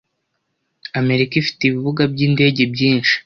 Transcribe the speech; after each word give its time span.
Amerika 0.99 1.33
ifite 1.41 1.61
ibibuga 1.65 2.01
byindege 2.13 2.61
byinshi 2.73 3.13